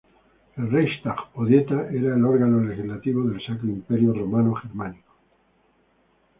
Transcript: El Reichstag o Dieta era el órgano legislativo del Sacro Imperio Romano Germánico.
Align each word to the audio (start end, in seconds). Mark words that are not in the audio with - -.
El 0.57 0.71
Reichstag 0.71 1.15
o 1.35 1.45
Dieta 1.45 1.89
era 1.91 2.15
el 2.15 2.25
órgano 2.25 2.59
legislativo 2.59 3.21
del 3.29 3.39
Sacro 3.39 3.69
Imperio 3.69 4.11
Romano 4.13 4.55
Germánico. 4.55 5.13